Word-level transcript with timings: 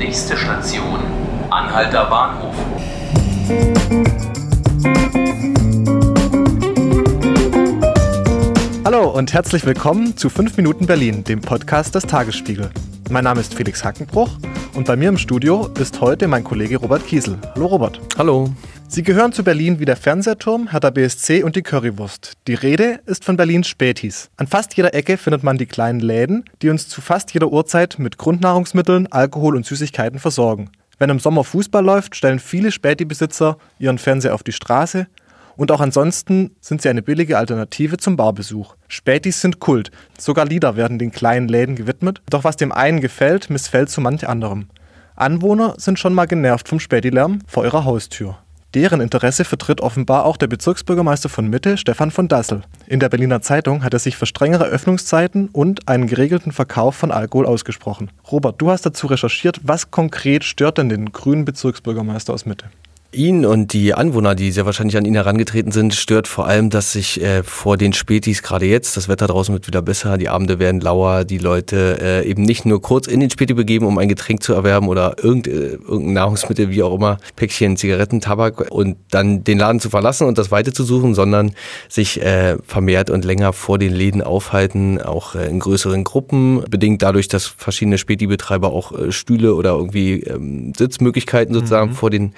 Nächste 0.00 0.34
Station, 0.34 0.98
Anhalter 1.50 2.06
Bahnhof. 2.06 2.54
Hallo 8.82 9.10
und 9.10 9.34
herzlich 9.34 9.66
willkommen 9.66 10.16
zu 10.16 10.30
5 10.30 10.56
Minuten 10.56 10.86
Berlin, 10.86 11.22
dem 11.24 11.42
Podcast 11.42 11.94
des 11.94 12.04
Tagesspiegel. 12.04 12.70
Mein 13.10 13.24
Name 13.24 13.40
ist 13.40 13.52
Felix 13.52 13.84
Hackenbruch 13.84 14.30
und 14.74 14.86
bei 14.86 14.96
mir 14.96 15.10
im 15.10 15.18
Studio 15.18 15.68
ist 15.78 16.00
heute 16.00 16.28
mein 16.28 16.44
Kollege 16.44 16.78
Robert 16.78 17.06
Kiesel. 17.06 17.36
Hallo 17.54 17.66
Robert. 17.66 18.00
Hallo. 18.16 18.48
Sie 18.92 19.04
gehören 19.04 19.32
zu 19.32 19.44
Berlin 19.44 19.78
wie 19.78 19.84
der 19.84 19.94
Fernsehturm, 19.94 20.72
Hertha 20.72 20.90
BSC 20.90 21.44
und 21.44 21.54
die 21.54 21.62
Currywurst. 21.62 22.32
Die 22.48 22.54
Rede 22.54 22.98
ist 23.06 23.24
von 23.24 23.36
Berlins 23.36 23.68
Spätis. 23.68 24.30
An 24.36 24.48
fast 24.48 24.76
jeder 24.76 24.94
Ecke 24.94 25.16
findet 25.16 25.44
man 25.44 25.58
die 25.58 25.66
kleinen 25.66 26.00
Läden, 26.00 26.44
die 26.60 26.70
uns 26.70 26.88
zu 26.88 27.00
fast 27.00 27.32
jeder 27.32 27.52
Uhrzeit 27.52 28.00
mit 28.00 28.18
Grundnahrungsmitteln, 28.18 29.06
Alkohol 29.12 29.54
und 29.54 29.64
Süßigkeiten 29.64 30.18
versorgen. 30.18 30.72
Wenn 30.98 31.08
im 31.08 31.20
Sommer 31.20 31.44
Fußball 31.44 31.84
läuft, 31.84 32.16
stellen 32.16 32.40
viele 32.40 32.72
Späti-Besitzer 32.72 33.58
ihren 33.78 33.98
Fernseher 33.98 34.34
auf 34.34 34.42
die 34.42 34.50
Straße 34.50 35.06
und 35.56 35.70
auch 35.70 35.80
ansonsten 35.80 36.56
sind 36.60 36.82
sie 36.82 36.88
eine 36.88 37.02
billige 37.02 37.38
Alternative 37.38 37.96
zum 37.96 38.16
Barbesuch. 38.16 38.74
Spätis 38.88 39.40
sind 39.40 39.60
Kult, 39.60 39.92
sogar 40.18 40.46
Lieder 40.46 40.74
werden 40.74 40.98
den 40.98 41.12
kleinen 41.12 41.46
Läden 41.46 41.76
gewidmet, 41.76 42.22
doch 42.28 42.42
was 42.42 42.56
dem 42.56 42.72
einen 42.72 43.00
gefällt, 43.00 43.50
missfällt 43.50 43.88
zu 43.88 44.00
manch 44.00 44.28
anderem. 44.28 44.66
Anwohner 45.14 45.74
sind 45.76 46.00
schon 46.00 46.12
mal 46.12 46.26
genervt 46.26 46.68
vom 46.68 46.80
Spätilärm 46.80 47.38
vor 47.46 47.64
ihrer 47.64 47.84
Haustür. 47.84 48.36
Deren 48.74 49.00
Interesse 49.00 49.44
vertritt 49.44 49.80
offenbar 49.80 50.24
auch 50.24 50.36
der 50.36 50.46
Bezirksbürgermeister 50.46 51.28
von 51.28 51.48
Mitte, 51.48 51.76
Stefan 51.76 52.12
von 52.12 52.28
Dassel. 52.28 52.62
In 52.86 53.00
der 53.00 53.08
Berliner 53.08 53.42
Zeitung 53.42 53.82
hat 53.82 53.94
er 53.94 53.98
sich 53.98 54.16
für 54.16 54.26
strengere 54.26 54.64
Öffnungszeiten 54.64 55.48
und 55.48 55.88
einen 55.88 56.06
geregelten 56.06 56.52
Verkauf 56.52 56.94
von 56.94 57.10
Alkohol 57.10 57.46
ausgesprochen. 57.46 58.12
Robert, 58.30 58.62
du 58.62 58.70
hast 58.70 58.86
dazu 58.86 59.08
recherchiert, 59.08 59.58
was 59.64 59.90
konkret 59.90 60.44
stört 60.44 60.78
denn 60.78 60.88
den 60.88 61.10
grünen 61.10 61.44
Bezirksbürgermeister 61.44 62.32
aus 62.32 62.46
Mitte? 62.46 62.66
Ihn 63.12 63.44
und 63.44 63.72
die 63.72 63.92
Anwohner, 63.92 64.36
die 64.36 64.52
sehr 64.52 64.66
wahrscheinlich 64.66 64.96
an 64.96 65.04
ihn 65.04 65.14
herangetreten 65.14 65.72
sind, 65.72 65.96
stört 65.96 66.28
vor 66.28 66.46
allem, 66.46 66.70
dass 66.70 66.92
sich 66.92 67.20
äh, 67.20 67.42
vor 67.42 67.76
den 67.76 67.92
Spätis 67.92 68.40
gerade 68.40 68.66
jetzt, 68.66 68.96
das 68.96 69.08
Wetter 69.08 69.26
draußen 69.26 69.52
wird 69.52 69.66
wieder 69.66 69.82
besser, 69.82 70.16
die 70.16 70.28
Abende 70.28 70.60
werden 70.60 70.80
lauer, 70.80 71.24
die 71.24 71.38
Leute 71.38 71.98
äh, 72.00 72.28
eben 72.28 72.44
nicht 72.44 72.66
nur 72.66 72.80
kurz 72.80 73.08
in 73.08 73.18
den 73.18 73.28
Späti 73.28 73.52
begeben, 73.52 73.84
um 73.86 73.98
ein 73.98 74.08
Getränk 74.08 74.44
zu 74.44 74.52
erwerben 74.52 74.86
oder 74.86 75.16
irgend, 75.20 75.48
äh, 75.48 75.72
irgendein 75.72 76.12
Nahrungsmittel, 76.12 76.70
wie 76.70 76.84
auch 76.84 76.94
immer, 76.94 77.18
Päckchen, 77.34 77.76
Zigaretten, 77.76 78.20
Tabak 78.20 78.70
und 78.70 78.96
dann 79.10 79.42
den 79.42 79.58
Laden 79.58 79.80
zu 79.80 79.90
verlassen 79.90 80.28
und 80.28 80.38
das 80.38 80.52
Weite 80.52 80.72
zu 80.72 80.84
suchen, 80.84 81.16
sondern 81.16 81.50
sich 81.88 82.22
äh, 82.22 82.58
vermehrt 82.62 83.10
und 83.10 83.24
länger 83.24 83.52
vor 83.52 83.78
den 83.78 83.92
Läden 83.92 84.22
aufhalten, 84.22 85.02
auch 85.02 85.34
äh, 85.34 85.48
in 85.48 85.58
größeren 85.58 86.04
Gruppen, 86.04 86.62
bedingt 86.70 87.02
dadurch, 87.02 87.26
dass 87.26 87.46
verschiedene 87.46 87.98
Späti-Betreiber 87.98 88.72
auch 88.72 88.96
äh, 88.96 89.10
Stühle 89.10 89.56
oder 89.56 89.70
irgendwie 89.70 90.20
ähm, 90.20 90.74
Sitzmöglichkeiten 90.78 91.52
sozusagen 91.52 91.90
mhm. 91.90 91.94
vor 91.94 92.10
den 92.10 92.34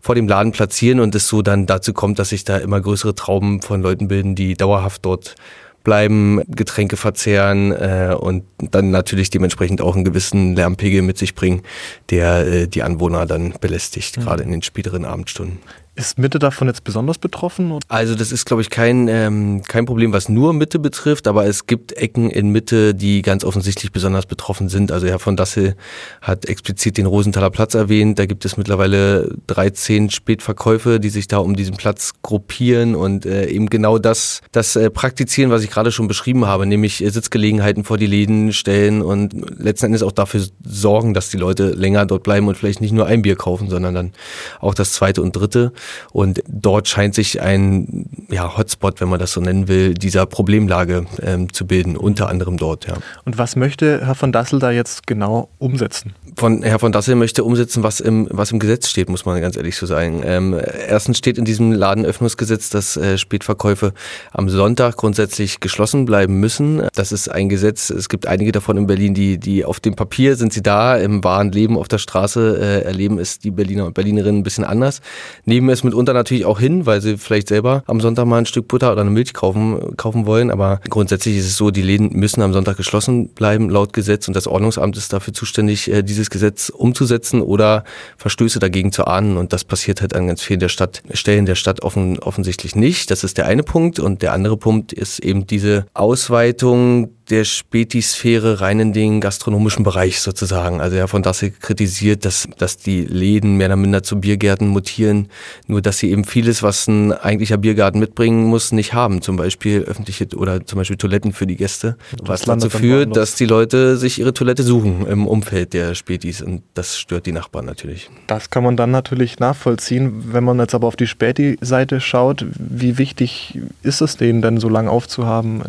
vor 0.00 0.13
vor 0.14 0.20
dem 0.20 0.28
Laden 0.28 0.52
platzieren 0.52 1.00
und 1.00 1.12
es 1.16 1.26
so 1.26 1.42
dann 1.42 1.66
dazu 1.66 1.92
kommt, 1.92 2.20
dass 2.20 2.28
sich 2.28 2.44
da 2.44 2.58
immer 2.58 2.80
größere 2.80 3.16
Trauben 3.16 3.62
von 3.62 3.82
Leuten 3.82 4.06
bilden, 4.06 4.36
die 4.36 4.54
dauerhaft 4.54 5.04
dort 5.04 5.34
bleiben, 5.82 6.40
Getränke 6.46 6.96
verzehren 6.96 7.72
äh, 7.72 8.14
und 8.16 8.44
dann 8.58 8.92
natürlich 8.92 9.30
dementsprechend 9.30 9.82
auch 9.82 9.96
einen 9.96 10.04
gewissen 10.04 10.54
Lärmpegel 10.54 11.02
mit 11.02 11.18
sich 11.18 11.34
bringen, 11.34 11.62
der 12.10 12.46
äh, 12.46 12.68
die 12.68 12.84
Anwohner 12.84 13.26
dann 13.26 13.54
belästigt, 13.60 14.16
mhm. 14.16 14.22
gerade 14.22 14.44
in 14.44 14.52
den 14.52 14.62
späteren 14.62 15.04
Abendstunden. 15.04 15.58
Ist 15.96 16.18
Mitte 16.18 16.40
davon 16.40 16.66
jetzt 16.66 16.82
besonders 16.82 17.18
betroffen? 17.18 17.78
Also 17.86 18.16
das 18.16 18.32
ist, 18.32 18.46
glaube 18.46 18.62
ich, 18.62 18.70
kein, 18.70 19.06
ähm, 19.06 19.62
kein 19.62 19.86
Problem, 19.86 20.12
was 20.12 20.28
nur 20.28 20.52
Mitte 20.52 20.80
betrifft, 20.80 21.28
aber 21.28 21.46
es 21.46 21.66
gibt 21.66 21.92
Ecken 21.92 22.30
in 22.30 22.48
Mitte, 22.48 22.96
die 22.96 23.22
ganz 23.22 23.44
offensichtlich 23.44 23.92
besonders 23.92 24.26
betroffen 24.26 24.68
sind. 24.68 24.90
Also 24.90 25.06
Herr 25.06 25.20
von 25.20 25.36
Dassel 25.36 25.76
hat 26.20 26.46
explizit 26.46 26.98
den 26.98 27.06
Rosenthaler 27.06 27.50
Platz 27.50 27.74
erwähnt. 27.74 28.18
Da 28.18 28.26
gibt 28.26 28.44
es 28.44 28.56
mittlerweile 28.56 29.36
13 29.46 30.10
Spätverkäufe, 30.10 30.98
die 30.98 31.10
sich 31.10 31.28
da 31.28 31.38
um 31.38 31.54
diesen 31.54 31.76
Platz 31.76 32.14
gruppieren 32.22 32.96
und 32.96 33.24
äh, 33.24 33.46
eben 33.46 33.70
genau 33.70 33.98
das, 33.98 34.40
das 34.50 34.74
äh, 34.74 34.90
praktizieren, 34.90 35.52
was 35.52 35.62
ich 35.62 35.70
gerade 35.70 35.92
schon 35.92 36.08
beschrieben 36.08 36.44
habe, 36.46 36.66
nämlich 36.66 37.04
äh, 37.04 37.10
Sitzgelegenheiten 37.10 37.84
vor 37.84 37.98
die 37.98 38.06
Läden 38.06 38.52
stellen 38.52 39.00
und 39.00 39.32
letzten 39.60 39.86
Endes 39.86 40.02
auch 40.02 40.10
dafür 40.10 40.44
sorgen, 40.64 41.14
dass 41.14 41.28
die 41.28 41.36
Leute 41.36 41.70
länger 41.70 42.04
dort 42.04 42.24
bleiben 42.24 42.48
und 42.48 42.56
vielleicht 42.56 42.80
nicht 42.80 42.92
nur 42.92 43.06
ein 43.06 43.22
Bier 43.22 43.36
kaufen, 43.36 43.70
sondern 43.70 43.94
dann 43.94 44.12
auch 44.58 44.74
das 44.74 44.92
zweite 44.92 45.22
und 45.22 45.36
dritte. 45.36 45.72
Und 46.12 46.42
dort 46.48 46.88
scheint 46.88 47.14
sich 47.14 47.40
ein 47.40 48.26
ja, 48.30 48.56
Hotspot, 48.56 49.00
wenn 49.00 49.08
man 49.08 49.18
das 49.18 49.32
so 49.32 49.40
nennen 49.40 49.68
will, 49.68 49.94
dieser 49.94 50.26
Problemlage 50.26 51.06
ähm, 51.22 51.52
zu 51.52 51.66
bilden, 51.66 51.96
unter 51.96 52.28
anderem 52.28 52.56
dort. 52.56 52.86
Ja. 52.86 52.94
Und 53.24 53.38
was 53.38 53.56
möchte 53.56 54.04
Herr 54.04 54.14
von 54.14 54.32
Dassel 54.32 54.58
da 54.58 54.70
jetzt 54.70 55.06
genau 55.06 55.48
umsetzen? 55.58 56.14
Von 56.36 56.62
Herr 56.62 56.78
von 56.78 56.92
Dassel 56.92 57.14
möchte 57.14 57.44
umsetzen, 57.44 57.82
was 57.82 58.00
im, 58.00 58.28
was 58.30 58.50
im 58.50 58.58
Gesetz 58.58 58.88
steht, 58.88 59.08
muss 59.08 59.24
man 59.24 59.40
ganz 59.40 59.56
ehrlich 59.56 59.76
so 59.76 59.86
sagen. 59.86 60.22
Ähm, 60.24 60.58
erstens 60.88 61.18
steht 61.18 61.38
in 61.38 61.44
diesem 61.44 61.72
Ladenöffnungsgesetz, 61.72 62.70
dass 62.70 62.96
äh, 62.96 63.18
Spätverkäufe 63.18 63.92
am 64.32 64.48
Sonntag 64.48 64.96
grundsätzlich 64.96 65.60
geschlossen 65.60 66.04
bleiben 66.04 66.40
müssen. 66.40 66.86
Das 66.94 67.12
ist 67.12 67.28
ein 67.28 67.48
Gesetz, 67.48 67.90
es 67.90 68.08
gibt 68.08 68.26
einige 68.26 68.52
davon 68.52 68.76
in 68.76 68.86
Berlin, 68.86 69.14
die, 69.14 69.38
die 69.38 69.64
auf 69.64 69.80
dem 69.80 69.94
Papier 69.94 70.36
sind 70.36 70.52
sie 70.52 70.62
da, 70.62 70.96
im 70.96 71.22
wahren 71.24 71.52
Leben 71.52 71.76
auf 71.78 71.88
der 71.88 71.98
Straße 71.98 72.58
äh, 72.60 72.84
erleben 72.84 73.18
es 73.18 73.38
die 73.38 73.50
Berliner 73.50 73.86
und 73.86 73.94
Berlinerinnen 73.94 74.40
ein 74.40 74.42
bisschen 74.42 74.64
anders. 74.64 75.00
Nehmen 75.44 75.70
es 75.74 75.84
mitunter 75.84 76.12
natürlich 76.12 76.44
auch 76.44 76.58
hin, 76.58 76.86
weil 76.86 77.00
sie 77.00 77.18
vielleicht 77.18 77.48
selber 77.48 77.82
am 77.86 78.00
Sonntag 78.00 78.26
mal 78.26 78.38
ein 78.38 78.46
Stück 78.46 78.68
Butter 78.68 78.92
oder 78.92 79.02
eine 79.02 79.10
Milch 79.10 79.34
kaufen, 79.34 79.96
kaufen 79.96 80.26
wollen. 80.26 80.50
Aber 80.50 80.80
grundsätzlich 80.88 81.36
ist 81.36 81.46
es 81.46 81.56
so, 81.56 81.70
die 81.70 81.82
Läden 81.82 82.10
müssen 82.12 82.42
am 82.42 82.52
Sonntag 82.52 82.76
geschlossen 82.76 83.28
bleiben, 83.28 83.70
laut 83.70 83.92
Gesetz. 83.92 84.28
Und 84.28 84.34
das 84.34 84.46
Ordnungsamt 84.46 84.96
ist 84.96 85.12
dafür 85.12 85.34
zuständig, 85.34 85.90
äh, 85.90 86.02
dieses 86.02 86.30
Gesetz 86.30 86.70
umzusetzen 86.70 87.42
oder 87.42 87.84
Verstöße 88.16 88.58
dagegen 88.58 88.92
zu 88.92 89.06
ahnden. 89.06 89.36
Und 89.36 89.52
das 89.52 89.64
passiert 89.64 90.00
halt 90.00 90.14
an 90.14 90.28
ganz 90.28 90.42
vielen 90.42 90.60
der 90.60 90.68
Stadt, 90.68 91.02
Stellen 91.12 91.46
der 91.46 91.54
Stadt 91.54 91.82
offen, 91.82 92.18
offensichtlich 92.18 92.74
nicht. 92.74 93.10
Das 93.10 93.24
ist 93.24 93.36
der 93.38 93.46
eine 93.46 93.62
Punkt. 93.62 93.98
Und 93.98 94.22
der 94.22 94.32
andere 94.32 94.56
Punkt 94.56 94.92
ist 94.92 95.18
eben 95.18 95.46
diese 95.46 95.86
Ausweitung 95.94 97.10
der 97.30 97.44
Spätisphäre 97.44 98.60
rein 98.60 98.80
in 98.80 98.92
den 98.92 99.20
gastronomischen 99.20 99.82
Bereich 99.82 100.20
sozusagen. 100.20 100.80
Also 100.80 100.96
Herr 100.96 101.08
von 101.08 101.22
Dassel 101.22 101.50
kritisiert, 101.50 102.24
dass, 102.24 102.48
dass 102.58 102.76
die 102.76 103.04
Läden 103.04 103.56
mehr 103.56 103.68
oder 103.68 103.76
minder 103.76 104.02
zu 104.02 104.20
Biergärten 104.20 104.68
mutieren, 104.68 105.28
nur 105.66 105.80
dass 105.80 105.98
sie 105.98 106.10
eben 106.10 106.24
vieles, 106.24 106.62
was 106.62 106.86
ein 106.86 107.12
eigentlicher 107.12 107.56
Biergarten 107.56 107.98
mitbringen 107.98 108.44
muss, 108.44 108.72
nicht 108.72 108.92
haben. 108.92 109.22
Zum 109.22 109.36
Beispiel 109.36 109.82
öffentliche 109.82 110.26
oder 110.36 110.66
zum 110.66 110.78
Beispiel 110.78 110.96
Toiletten 110.96 111.32
für 111.32 111.46
die 111.46 111.56
Gäste. 111.56 111.96
Was 112.22 112.42
dazu 112.42 112.68
führt, 112.68 113.16
dass 113.16 113.36
die 113.36 113.46
Leute 113.46 113.96
sich 113.96 114.18
ihre 114.18 114.34
Toilette 114.34 114.62
suchen 114.62 115.06
im 115.06 115.26
Umfeld 115.26 115.72
der 115.72 115.94
Spätis 115.94 116.42
und 116.42 116.62
das 116.74 116.98
stört 116.98 117.26
die 117.26 117.32
Nachbarn 117.32 117.64
natürlich. 117.64 118.10
Das 118.26 118.50
kann 118.50 118.64
man 118.64 118.76
dann 118.76 118.90
natürlich 118.90 119.38
nachvollziehen. 119.38 120.32
Wenn 120.32 120.44
man 120.44 120.58
jetzt 120.58 120.74
aber 120.74 120.86
auf 120.86 120.96
die 120.96 121.06
Späti-Seite 121.06 122.00
schaut, 122.00 122.44
wie 122.58 122.98
wichtig 122.98 123.58
ist 123.82 124.00
es 124.00 124.16
denen 124.16 124.42
denn 124.42 124.58
so 124.58 124.68
lange 124.68 124.90
aufzuhaben? 124.90 125.62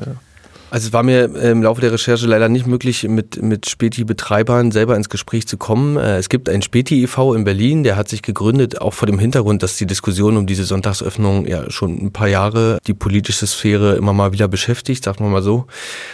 Also 0.76 0.88
es 0.88 0.94
war 0.94 1.04
mir 1.04 1.34
im 1.34 1.64
Laufe 1.64 1.80
der 1.80 1.94
Recherche 1.94 2.28
leider 2.28 2.50
nicht 2.50 2.68
möglich, 2.68 3.08
mit, 3.08 3.42
mit 3.42 3.70
Späti-Betreibern 3.70 4.72
selber 4.72 4.98
ins 4.98 5.08
Gespräch 5.08 5.48
zu 5.48 5.56
kommen. 5.56 5.96
Äh, 5.96 6.18
es 6.18 6.28
gibt 6.28 6.50
ein 6.50 6.62
Späti 6.62 7.02
e.V. 7.02 7.34
in 7.34 7.46
Berlin, 7.46 7.86
der 7.86 7.96
hat 7.96 8.10
sich 8.10 8.22
gegründet, 8.22 8.82
auch 8.82 8.94
vor 8.94 9.06
dem 9.06 9.18
Hintergrund, 9.18 9.64
dass 9.64 9.78
die 9.78 9.86
Diskussion 9.86 10.36
um 10.36 10.48
diese 10.48 10.66
Sonntagsöffnung 10.66 11.48
ja 11.48 11.72
schon 11.72 12.08
ein 12.08 12.12
paar 12.12 12.28
Jahre 12.28 12.80
die 12.88 12.94
politische 12.94 13.48
Sphäre 13.48 13.96
immer 13.96 14.12
mal 14.12 14.34
wieder 14.34 14.50
beschäftigt, 14.50 15.06
sagt 15.06 15.22
man 15.22 15.32
mal 15.32 15.42
so. 15.42 15.66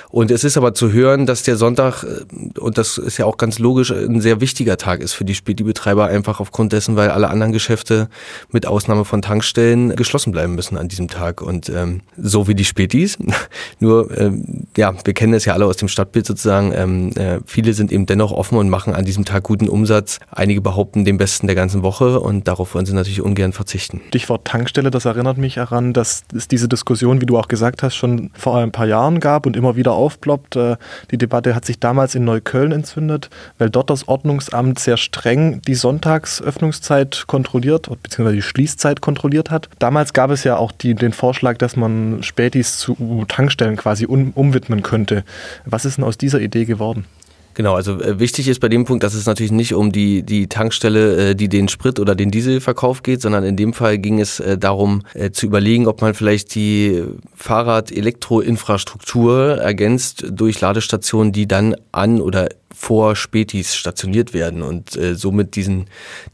Und 0.09 0.29
es 0.29 0.43
ist 0.43 0.57
aber 0.57 0.75
zu 0.75 0.91
hören, 0.91 1.25
dass 1.25 1.41
der 1.41 1.55
Sonntag, 1.55 2.03
äh, 2.03 2.59
und 2.59 2.77
das 2.77 2.99
ist 2.99 3.17
ja 3.17 3.25
auch 3.25 3.37
ganz 3.37 3.57
logisch, 3.57 3.89
ein 3.89 4.21
sehr 4.21 4.41
wichtiger 4.41 4.77
Tag 4.77 5.01
ist 5.01 5.13
für 5.13 5.25
die 5.25 5.33
Späti-Betreiber, 5.33 6.05
einfach 6.05 6.39
aufgrund 6.39 6.71
dessen, 6.71 6.95
weil 6.95 7.09
alle 7.09 7.31
anderen 7.31 7.51
Geschäfte 7.51 8.09
mit 8.51 8.67
Ausnahme 8.67 9.05
von 9.05 9.23
Tankstellen 9.23 9.95
geschlossen 9.95 10.31
bleiben 10.31 10.53
müssen 10.53 10.77
an 10.77 10.87
diesem 10.87 11.07
Tag. 11.07 11.41
Und 11.41 11.67
ähm, 11.69 12.01
so 12.15 12.47
wie 12.47 12.53
die 12.53 12.65
Spätis, 12.65 13.17
nur 13.79 14.15
ähm, 14.15 14.50
ja, 14.77 14.93
wir 15.03 15.13
kennen 15.13 15.33
es 15.33 15.45
ja 15.45 15.53
alle 15.53 15.65
aus 15.65 15.77
dem 15.77 15.87
Stadtbild 15.87 16.25
sozusagen. 16.25 16.71
Ähm, 16.73 17.11
äh, 17.15 17.39
viele 17.45 17.73
sind 17.73 17.91
eben 17.91 18.05
dennoch 18.05 18.31
offen 18.31 18.57
und 18.57 18.69
machen 18.69 18.93
an 18.93 19.05
diesem 19.05 19.25
Tag 19.25 19.43
guten 19.43 19.67
Umsatz. 19.67 20.19
Einige 20.31 20.61
behaupten 20.61 21.05
den 21.05 21.17
besten 21.17 21.47
der 21.47 21.55
ganzen 21.55 21.83
Woche 21.83 22.19
und 22.19 22.47
darauf 22.47 22.73
wollen 22.75 22.85
sie 22.85 22.93
natürlich 22.93 23.21
ungern 23.21 23.53
verzichten. 23.53 24.01
Stichwort 24.09 24.45
Tankstelle, 24.45 24.91
das 24.91 25.05
erinnert 25.05 25.37
mich 25.37 25.55
daran, 25.55 25.93
dass 25.93 26.23
es 26.35 26.47
diese 26.47 26.67
Diskussion, 26.67 27.21
wie 27.21 27.25
du 27.25 27.37
auch 27.37 27.47
gesagt 27.47 27.83
hast, 27.83 27.95
schon 27.95 28.31
vor 28.33 28.57
ein 28.57 28.71
paar 28.71 28.87
Jahren 28.87 29.19
gab 29.19 29.45
und 29.45 29.55
immer 29.55 29.75
wieder 29.75 29.93
aufploppt. 29.93 30.55
Äh, 30.55 30.77
die 31.11 31.17
Debatte 31.17 31.55
hat 31.55 31.65
sich 31.65 31.79
damals 31.79 32.15
in 32.15 32.23
Neukölln 32.23 32.71
entzündet, 32.71 33.29
weil 33.57 33.69
dort 33.69 33.89
das 33.89 34.07
Ordnungsamt 34.07 34.79
sehr 34.79 34.97
streng 34.97 35.61
die 35.67 35.75
Sonntagsöffnungszeit 35.75 37.25
kontrolliert, 37.27 37.89
beziehungsweise 38.01 38.35
die 38.35 38.41
Schließzeit 38.41 39.01
kontrolliert 39.01 39.51
hat. 39.51 39.69
Damals 39.79 40.13
gab 40.13 40.31
es 40.31 40.43
ja 40.43 40.57
auch 40.57 40.71
die, 40.71 40.95
den 40.95 41.13
Vorschlag, 41.13 41.57
dass 41.57 41.75
man 41.75 42.23
Spätis 42.23 42.77
zu 42.77 43.25
Tankstellen 43.27 43.75
quasi 43.75 44.05
um 44.05 44.31
umwidmen 44.41 44.81
könnte. 44.81 45.23
Was 45.65 45.85
ist 45.85 45.97
denn 45.97 46.03
aus 46.03 46.17
dieser 46.17 46.41
Idee 46.41 46.65
geworden? 46.65 47.05
Genau, 47.53 47.75
also 47.75 47.99
äh, 47.99 48.17
wichtig 48.19 48.47
ist 48.47 48.61
bei 48.61 48.69
dem 48.69 48.85
Punkt, 48.85 49.03
dass 49.03 49.13
es 49.13 49.25
natürlich 49.25 49.51
nicht 49.51 49.73
um 49.73 49.91
die, 49.91 50.23
die 50.23 50.47
Tankstelle, 50.47 51.31
äh, 51.31 51.35
die 51.35 51.49
den 51.49 51.67
Sprit 51.67 51.99
oder 51.99 52.15
den 52.15 52.31
Dieselverkauf 52.31 53.03
geht, 53.03 53.21
sondern 53.21 53.43
in 53.43 53.57
dem 53.57 53.73
Fall 53.73 53.97
ging 53.97 54.21
es 54.21 54.39
äh, 54.39 54.57
darum 54.57 55.01
zu 55.33 55.47
überlegen, 55.47 55.87
ob 55.87 55.99
man 56.01 56.13
vielleicht 56.13 56.55
die 56.55 57.03
Fahrrad-Elektro-Infrastruktur 57.35 59.57
ergänzt 59.57 60.23
durch 60.29 60.61
Ladestationen, 60.61 61.33
die 61.33 61.45
dann 61.47 61.75
an 61.91 62.21
oder 62.21 62.47
vor 62.73 63.17
Spätis 63.17 63.75
stationiert 63.75 64.33
werden 64.33 64.63
und 64.63 64.97
somit 65.13 65.55
diesen 65.55 65.85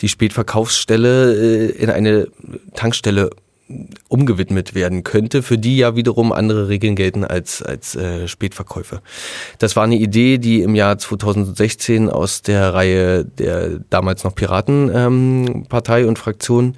die 0.02 0.08
Spätverkaufsstelle 0.08 1.68
in 1.70 1.90
eine 1.90 2.28
Tankstelle 2.76 3.32
umgewidmet 4.08 4.76
werden 4.76 5.04
könnte, 5.04 5.44
für 5.44 5.58
die 5.58 5.78
ja 5.78 5.96
wiederum 5.96 6.32
andere 6.32 6.70
Regeln 6.70 6.96
gelten 6.96 7.26
als, 7.26 7.62
als 7.62 7.96
äh, 7.96 8.28
Spätverkäufe. 8.28 9.02
Das 9.60 9.76
war 9.76 9.84
eine 9.84 9.98
Idee, 9.98 10.38
die 10.38 10.62
im 10.62 10.76
Jahr 10.76 10.98
2016 10.98 12.10
aus 12.10 12.42
der 12.42 12.74
Reihe 12.74 13.26
der 13.26 13.80
damals 13.90 14.24
noch 14.24 14.36
Piratenpartei 14.36 16.02
ähm, 16.02 16.08
und 16.08 16.20
Fraktion 16.20 16.78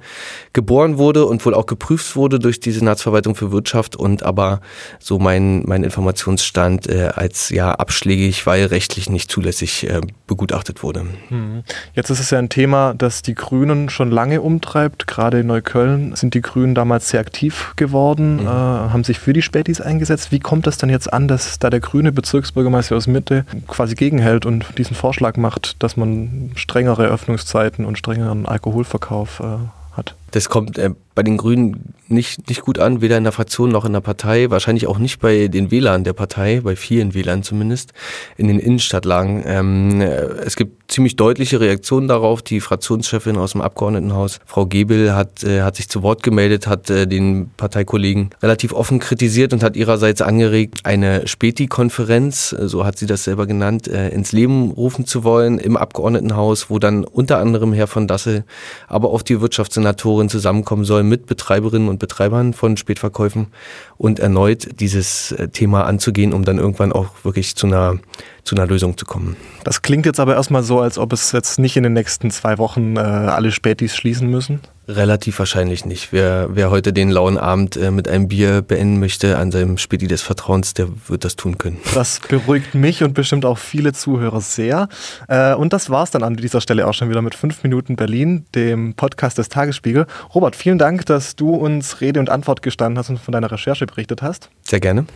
geboren 0.52 0.98
wurde 0.98 1.26
und 1.26 1.44
wohl 1.46 1.54
auch 1.54 1.66
geprüft 1.66 2.16
wurde 2.16 2.38
durch 2.40 2.58
die 2.58 2.72
Senatsverwaltung 2.72 3.36
für 3.36 3.52
Wirtschaft 3.52 3.94
und 3.94 4.24
aber 4.24 4.60
so 4.98 5.18
mein, 5.18 5.62
mein 5.66 5.84
Informationsstand 5.84 6.88
äh, 6.88 7.10
als 7.14 7.50
ja 7.50 7.72
abschlägig, 7.72 8.46
weil 8.46 8.66
rechtlich 8.66 9.08
nicht 9.08 9.30
zulässig 9.30 9.88
äh, 9.88 10.00
begutachtet 10.26 10.82
wurde. 10.82 11.06
Hm. 11.28 11.62
Jetzt 11.94 12.10
ist 12.10 12.20
es 12.20 12.30
ja 12.30 12.38
ein 12.38 12.48
Thema, 12.48 12.94
das 12.94 13.22
die 13.22 13.34
Grünen 13.34 13.90
schon 13.90 14.10
lange 14.10 14.40
umtreibt. 14.42 15.06
Gerade 15.06 15.40
in 15.40 15.46
Neukölln 15.46 16.16
sind 16.16 16.34
die 16.34 16.40
Grünen 16.40 16.74
damals 16.80 17.10
sehr 17.10 17.20
aktiv 17.20 17.74
geworden, 17.76 18.36
mhm. 18.36 18.46
äh, 18.46 18.48
haben 18.48 19.04
sich 19.04 19.18
für 19.18 19.34
die 19.34 19.42
Spätis 19.42 19.82
eingesetzt. 19.82 20.32
Wie 20.32 20.40
kommt 20.40 20.66
das 20.66 20.78
denn 20.78 20.88
jetzt 20.88 21.12
an, 21.12 21.28
dass 21.28 21.58
da 21.58 21.68
der 21.68 21.80
grüne 21.80 22.10
Bezirksbürgermeister 22.10 22.96
aus 22.96 23.06
Mitte 23.06 23.44
quasi 23.68 23.94
gegenhält 23.94 24.46
und 24.46 24.66
diesen 24.78 24.96
Vorschlag 24.96 25.36
macht, 25.36 25.82
dass 25.82 25.98
man 25.98 26.52
strengere 26.54 27.06
Öffnungszeiten 27.06 27.84
und 27.84 27.98
strengeren 27.98 28.46
Alkoholverkauf 28.46 29.40
äh, 29.40 29.96
hat? 29.96 30.14
Das 30.30 30.48
kommt 30.48 30.78
äh, 30.78 30.90
bei 31.14 31.22
den 31.22 31.36
Grünen 31.36 31.94
nicht, 32.08 32.48
nicht 32.48 32.62
gut 32.62 32.78
an, 32.78 33.00
weder 33.00 33.16
in 33.16 33.24
der 33.24 33.32
Fraktion 33.32 33.70
noch 33.70 33.84
in 33.84 33.92
der 33.92 34.00
Partei, 34.00 34.50
wahrscheinlich 34.50 34.86
auch 34.86 34.98
nicht 34.98 35.20
bei 35.20 35.48
den 35.48 35.70
Wählern 35.70 36.02
der 36.02 36.12
Partei, 36.12 36.60
bei 36.62 36.76
vielen 36.76 37.14
Wählern 37.14 37.42
zumindest, 37.42 37.92
in 38.36 38.48
den 38.48 38.58
Innenstadtlagen. 38.58 39.42
Ähm, 39.46 40.00
es 40.00 40.56
gibt 40.56 40.90
ziemlich 40.90 41.16
deutliche 41.16 41.60
Reaktionen 41.60 42.08
darauf. 42.08 42.42
Die 42.42 42.60
Fraktionschefin 42.60 43.36
aus 43.36 43.52
dem 43.52 43.60
Abgeordnetenhaus, 43.60 44.40
Frau 44.44 44.66
Gebel, 44.66 45.14
hat, 45.14 45.44
äh, 45.44 45.62
hat 45.62 45.76
sich 45.76 45.88
zu 45.88 46.02
Wort 46.02 46.22
gemeldet, 46.22 46.66
hat 46.66 46.90
äh, 46.90 47.06
den 47.06 47.50
Parteikollegen 47.56 48.30
relativ 48.42 48.72
offen 48.72 48.98
kritisiert 48.98 49.52
und 49.52 49.62
hat 49.62 49.76
ihrerseits 49.76 50.22
angeregt, 50.22 50.80
eine 50.84 51.28
Späti-Konferenz, 51.28 52.52
äh, 52.52 52.66
so 52.68 52.84
hat 52.84 52.98
sie 52.98 53.06
das 53.06 53.24
selber 53.24 53.46
genannt, 53.46 53.86
äh, 53.86 54.08
ins 54.08 54.32
Leben 54.32 54.72
rufen 54.72 55.06
zu 55.06 55.22
wollen 55.22 55.58
im 55.58 55.76
Abgeordnetenhaus, 55.76 56.70
wo 56.70 56.78
dann 56.78 57.04
unter 57.04 57.38
anderem 57.38 57.72
Herr 57.72 57.86
von 57.86 58.08
Dassel, 58.08 58.44
aber 58.88 59.10
auch 59.10 59.22
die 59.22 59.40
Wirtschaftssenatorin 59.40 60.19
zusammenkommen 60.28 60.84
soll 60.84 61.02
mit 61.02 61.26
Betreiberinnen 61.26 61.88
und 61.88 61.98
Betreibern 61.98 62.52
von 62.52 62.76
Spätverkäufen 62.76 63.48
und 63.96 64.18
erneut 64.18 64.80
dieses 64.80 65.32
äh, 65.32 65.48
Thema 65.48 65.84
anzugehen, 65.84 66.32
um 66.32 66.44
dann 66.44 66.58
irgendwann 66.58 66.92
auch 66.92 67.08
wirklich 67.22 67.56
zu 67.56 67.66
einer, 67.66 67.98
zu 68.44 68.56
einer 68.56 68.66
Lösung 68.66 68.96
zu 68.96 69.06
kommen. 69.06 69.36
Das 69.64 69.82
klingt 69.82 70.06
jetzt 70.06 70.20
aber 70.20 70.34
erstmal 70.34 70.62
so, 70.62 70.80
als 70.80 70.98
ob 70.98 71.12
es 71.12 71.32
jetzt 71.32 71.58
nicht 71.58 71.76
in 71.76 71.82
den 71.82 71.92
nächsten 71.92 72.30
zwei 72.30 72.58
Wochen 72.58 72.96
äh, 72.96 73.00
alle 73.00 73.52
Spätis 73.52 73.96
schließen 73.96 74.28
müssen. 74.28 74.60
Relativ 74.96 75.38
wahrscheinlich 75.38 75.84
nicht. 75.84 76.12
Wer, 76.12 76.48
wer 76.50 76.70
heute 76.70 76.92
den 76.92 77.10
lauen 77.10 77.38
Abend 77.38 77.76
äh, 77.76 77.92
mit 77.92 78.08
einem 78.08 78.26
Bier 78.26 78.60
beenden 78.62 78.98
möchte 78.98 79.38
an 79.38 79.52
seinem 79.52 79.78
Späti 79.78 80.08
des 80.08 80.20
Vertrauens, 80.20 80.74
der 80.74 80.88
wird 81.06 81.24
das 81.24 81.36
tun 81.36 81.58
können. 81.58 81.76
Das 81.94 82.18
beruhigt 82.28 82.74
mich 82.74 83.04
und 83.04 83.14
bestimmt 83.14 83.44
auch 83.44 83.58
viele 83.58 83.92
Zuhörer 83.92 84.40
sehr. 84.40 84.88
Äh, 85.28 85.54
und 85.54 85.72
das 85.72 85.90
war's 85.90 86.10
dann 86.10 86.24
an 86.24 86.34
dieser 86.34 86.60
Stelle 86.60 86.88
auch 86.88 86.94
schon 86.94 87.08
wieder 87.08 87.22
mit 87.22 87.36
5 87.36 87.62
Minuten 87.62 87.94
Berlin, 87.94 88.46
dem 88.56 88.94
Podcast 88.94 89.38
des 89.38 89.48
Tagesspiegel. 89.48 90.06
Robert, 90.34 90.56
vielen 90.56 90.78
Dank, 90.78 91.06
dass 91.06 91.36
du 91.36 91.54
uns 91.54 92.00
Rede 92.00 92.18
und 92.18 92.28
Antwort 92.28 92.62
gestanden 92.62 92.98
hast 92.98 93.10
und 93.10 93.20
von 93.20 93.30
deiner 93.30 93.52
Recherche 93.52 93.86
berichtet 93.86 94.22
hast. 94.22 94.50
Sehr 94.62 94.80
gerne. 94.80 95.06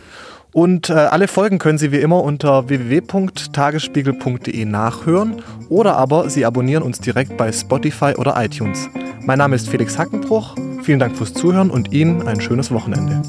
Und 0.53 0.89
äh, 0.89 0.93
alle 0.93 1.27
Folgen 1.27 1.59
können 1.59 1.77
Sie 1.77 1.91
wie 1.91 1.99
immer 1.99 2.23
unter 2.23 2.69
www.tagesspiegel.de 2.69 4.63
nachhören 4.63 5.41
oder 5.67 5.97
aber 5.97 6.29
Sie 6.29 6.45
abonnieren 6.45 6.81
uns 6.81 7.01
direkt 7.01 7.35
bei 7.35 7.51
Spotify 7.51 8.13
oder 8.15 8.41
iTunes. 8.41 8.87
Mein 9.25 9.39
Name 9.39 9.55
ist 9.55 9.69
Felix 9.69 9.97
Hackenbruch. 9.97 10.55
Vielen 10.83 10.99
Dank 10.99 11.17
fürs 11.17 11.33
Zuhören 11.33 11.71
und 11.71 11.91
Ihnen 11.91 12.27
ein 12.27 12.39
schönes 12.39 12.71
Wochenende. 12.71 13.23